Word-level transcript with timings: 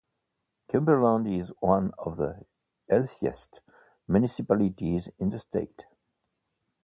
Cumberland 0.71 1.27
is 1.27 1.53
one 1.59 1.91
of 1.99 2.17
the 2.17 2.43
wealthiest 2.89 3.61
municipalities 4.07 5.09
in 5.19 5.29
the 5.29 5.37
state. 5.37 5.85